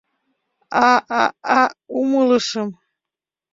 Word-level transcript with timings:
А-а-а, 0.89 1.61
умылышым. 1.99 2.69